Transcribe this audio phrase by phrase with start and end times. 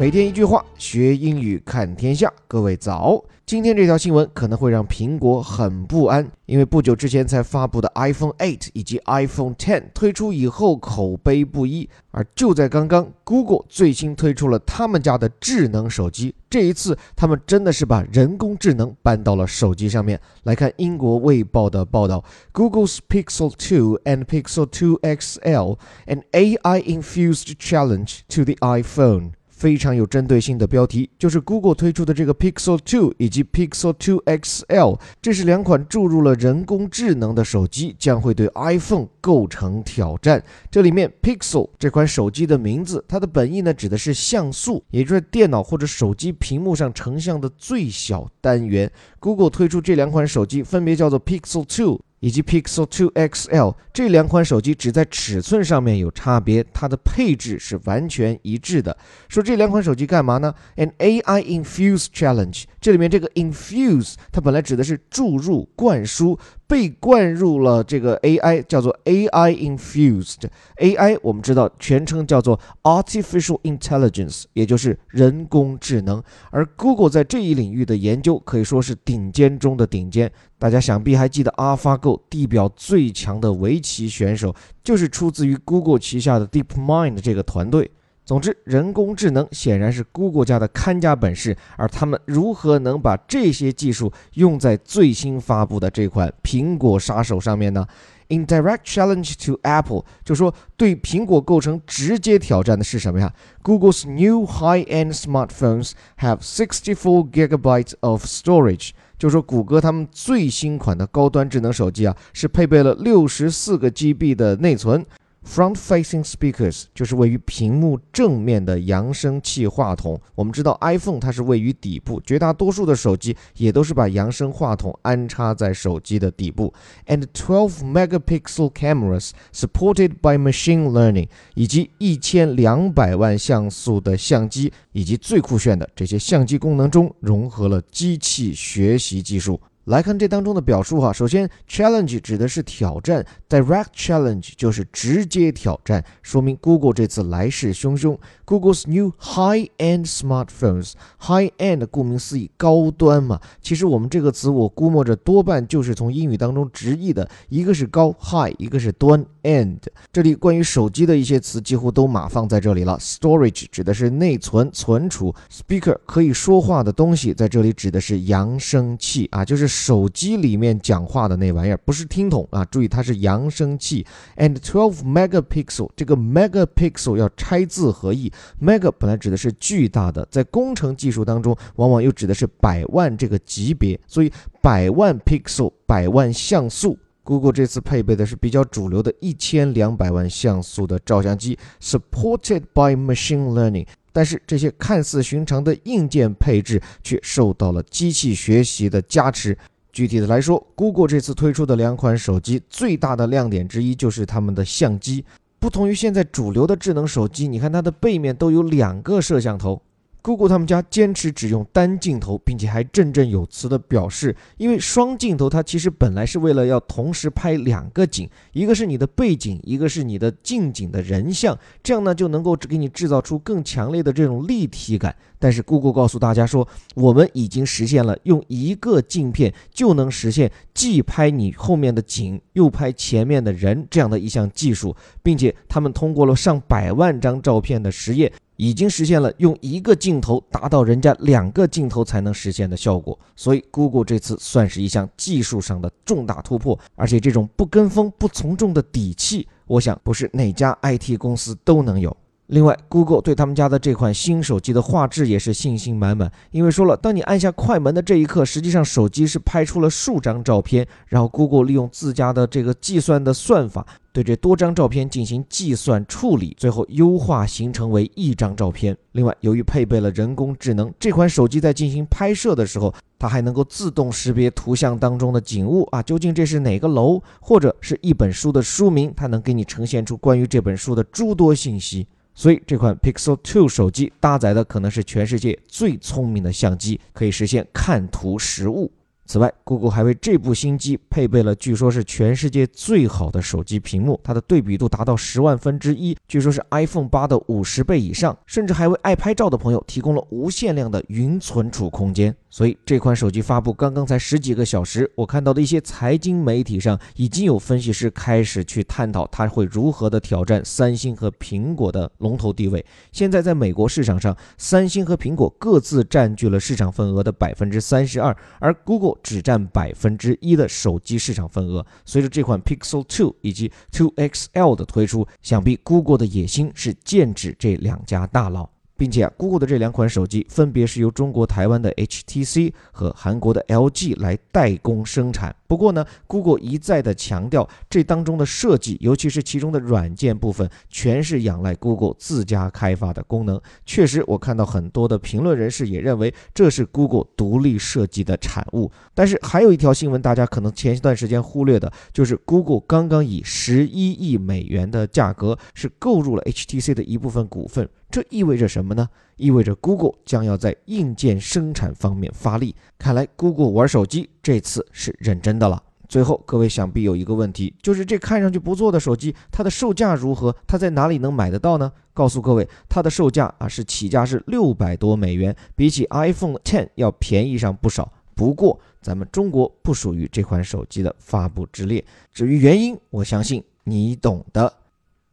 [0.00, 2.32] 每天一句话，学英语看天下。
[2.48, 3.22] 各位早！
[3.44, 16.34] 今天这条新闻可能会让苹果很不安，因为不久之前才发布的 iPhone 8以及 iPhone 10推出以后口碑不一，而就在刚刚，Google 最新推出了他们家的智能手机。
[16.48, 20.18] 这一次，他们真的是把人工智能搬到了手机上面。
[20.44, 22.24] 来看英国卫报的报道
[22.54, 29.32] ：Google's Pixel 2 and Pixel 2 XL, an AI-infused challenge to the iPhone。
[29.60, 40.42] 非常有针对性的标题，就是 Google 推出的这个 Pixel 2以及 Pixel 2 XL，这是两款注入了人工智能的手机，将会对 iPhone 构成挑战。
[40.70, 48.90] 这里面 Pixel 这款手机的名字，它的本意呢指的是像素，也就是电脑或者手机屏幕上成像的最小单元。
[49.18, 52.00] Google 推出这两款手机，分别叫做 Pixel 2。
[52.20, 58.96] 以及 Pixel 2 XL 这两款手机只在尺寸上面有差别，它的配置是完全一致的。
[59.28, 66.38] 说这两款手机干嘛呢？An AI infuse challenge，这里面这个 infuse 它本来指的是注入、灌输。
[66.70, 70.44] 被灌入了这个 AI，叫做 AI infused
[70.76, 71.18] AI。
[71.20, 76.22] 我们知道全称叫做 Artificial Intelligence，也就是人工智能。
[76.52, 80.30] 而 Google 在这一领域的研究可以说是顶尖中的顶尖。
[80.60, 84.54] 大家想必还记得 AlphaGo 地表最强的围棋选手，
[84.84, 87.90] 就是出自于 Google 旗下的 DeepMind 这个团队。
[88.30, 97.84] 总之，人工智能显然是 Google 家的看家本事，而他们如何能把这些技术用在最新发布的这款苹果杀手上面呢
[98.28, 115.04] ？In direct challenge to Apple，就说对苹果构成直接挑战的是什么呀？Google's new high-end smartphones have 64 gigabytes of storage，就说谷歌他们最新款的高端智能手机啊，是配备了六十四个 GB 的内存。
[115.46, 120.20] Front-facing speakers 就是位于屏幕正面的扬声器话筒。
[120.34, 126.72] 我们知道 iPhone 它是位于底部，绝大多数的手机也都是把扬声话筒安插在手机的底部。
[127.06, 139.60] And 12 megapixel cameras supported by machine learning，以及一千两百万像素的相机，以及最酷炫的这些相机功能中融合了机器学习技术。
[139.90, 148.16] 来看这当中的表述哈，首先，challenge 指的是挑战，direct challenge 就是直接挑战，说明 Google 这次来势汹汹。
[148.46, 153.40] Google's new high-end smartphones，high-end 顾名思义，高端嘛。
[153.60, 159.78] 其实我们这个词，我估摸着多半就是从英语当中直译的，一个是高 high，一个是端 end。
[160.12, 162.96] 这里关于手机的一些词几乎都码放在这里了。
[163.00, 172.62] Storage 指的是内存、存储，speaker 可以说话的东西，在这里指的是扬声器啊，就是手机里面讲话的那玩意儿，不是听筒啊。
[172.66, 174.06] 注意，它是扬声器。
[174.36, 178.30] And twelve megapixel，这个 megapixel 要拆字合意。
[178.60, 184.30] Mega 本来指的是巨大的，在工程技术当中，往往又指的是百万这个级别，所以
[184.60, 193.86] 百万 pixel 百万像素，Google 这次配备的是比较主流的一千两百万像素的照相机，supported by machine learning。
[194.12, 199.56] 但是这些看似寻常的硬件配置却受到了机器学习的加持。
[199.92, 205.24] 具体的来说，Google 这次推出的两款手机最大的亮点之一就是它们的相机。
[205.58, 209.82] 不同于现在主流的智能手机，你看它的背面都有两个摄像头。
[210.22, 225.14] Google 他们家坚持只用单镜头，并且还振振有词地表示，因为双镜头它其实本来是为了要同时拍两个景，一个是你的背景，一个是你的近景的人像，这样呢就能够给你制造出更强烈的这种立体感。
[225.38, 238.30] 但是 Google 告诉大家说，我们已经实现了用一个镜片就能实现既拍你后面的景，又拍前面的人这样的一项技术，并且他们通过了上百万张照片的实验。
[238.60, 252.14] 已经实现了用一个镜头达到人家两个镜头才能实现的效果，所以 Google 这次算是一项技术上的重大突破，而且这种不跟风、不从众的底气，我想不是哪家 IT 公司都能有。
[252.50, 268.96] 另外，Google 对他们家的这款新手机的画质也是信心满满，因为说了，当你按下快门的这一刻，实际上手机是拍出了数张照片，然后 Google 利用自家的这个计算的算法，对这多张照片进行计算处理，最后优化形成为一张照片。
[269.12, 282.08] 另外，由于配备了人工智能，这款手机在进行拍摄的时候，它还能够自动识别图像当中的景物啊，究竟这是哪个楼，或者是一本书的书名，它能给你呈现出关于这本书的诸多信息。
[282.40, 288.90] 所以这款 Pixel 2手机搭载的可能是全世界最聪明的相机，可以实现看图识物。
[289.30, 302.34] 此外，Google 还为这部新机配备了据说是全世界最好的手机屏幕，它的对比度达到十万分之一，据说是 iPhone 八的五十倍以上，甚至还为爱拍照的朋友提供了无限量的云存储空间。
[302.52, 312.84] 所以这款手机发布刚刚才十几个小时，我看到的一些财经媒体上已经有分析师开始去探讨它会如何的挑战三星和苹果的龙头地位。
[313.12, 321.84] 现在在美国市场上，三星和苹果各自占据了市场份额的百分之三十二，而 Google 只占百分之一的手机市场份额。
[322.04, 328.68] 随着这款 Pixel 2以及 Two XL 的推出，想必 Google 的野心是剑指这两家大佬。
[329.00, 335.56] 并且啊，Google 的这两款手机分别是由中国台湾的 HTC 和韩国的 LG 来代工生产。
[335.66, 343.58] 不过呢，Google 一再的强调，这当中的设计，尤其是其中的软件部分，全是仰赖 Google 自家开发的功能。
[343.86, 348.92] 确实，我看到很多的评论人士也认为这是 Google 独立设计的产物。
[349.14, 357.88] 但是还有一条新闻，大家可能前一段时间忽略的，就是 Google 刚刚以十一亿美元的价格是购入了 HTC 的一部分股份。
[358.10, 359.08] 这意味着什么么呢？
[359.36, 362.74] 意味着 Google 将要在硬件生产方面发力。
[362.98, 365.80] 看来 Google 玩手机这次是认真的了。
[366.08, 370.52] 最后，各位想必有一个问题，就是这看上去不错的手机，它的售价如何？
[370.66, 371.92] 它在哪里能买得到呢？
[372.12, 378.12] 告诉各位，它的售价啊是起价是六百多美元，比起 iPhone Ten 要便宜上不少。
[378.34, 382.04] 不过，咱们中国不属于这款手机的发布之列。
[382.32, 384.79] 至于原因，我相信你懂的。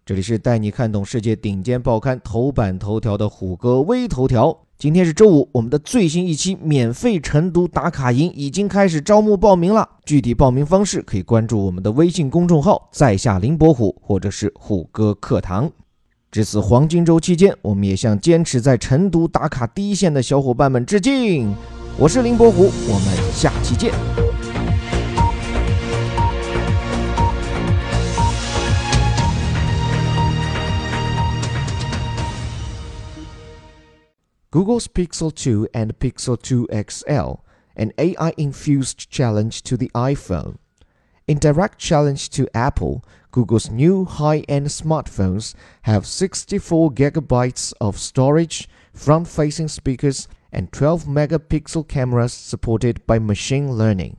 [0.08, 4.58] 这里是带你看懂世界顶尖报刊头版头条的虎哥微头条。
[4.78, 9.90] 今天是周五，我们的最新一期免费晨读打卡营已经开始招募报名了。
[10.06, 15.70] 具体报名方式可以关注我们的微信公众号“在下林伯虎”或者是“虎哥课堂”。
[16.32, 21.54] 至此黄金周期间，我们也向坚持在晨读打卡第一线的小伙伴们致敬。
[22.00, 23.92] 我是林伯虎，我们下期见。
[34.58, 37.44] Google's Pixel 2 and Pixel 2 XL,
[37.76, 40.58] an AI infused challenge to the iPhone.
[41.28, 48.68] In direct challenge to Apple, Google's new high end smartphones have 64 gigabytes of storage,
[48.96, 54.18] front facing speakers, and 12 megapixel cameras supported by machine learning.